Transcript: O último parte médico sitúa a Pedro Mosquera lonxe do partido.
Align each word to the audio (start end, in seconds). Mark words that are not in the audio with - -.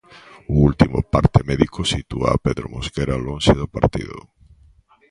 O 0.53 0.55
último 0.69 0.99
parte 1.13 1.39
médico 1.49 1.79
sitúa 1.93 2.27
a 2.31 2.41
Pedro 2.45 2.65
Mosquera 2.73 3.21
lonxe 3.25 3.53
do 3.61 3.67
partido. 3.75 4.17